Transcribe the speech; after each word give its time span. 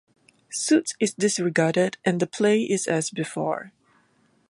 Suit 0.49 0.95
is 0.99 1.13
disregarded 1.13 1.99
and 2.03 2.19
the 2.19 2.25
play 2.25 2.63
is 2.63 2.87
as 2.87 3.11
before. 3.11 3.71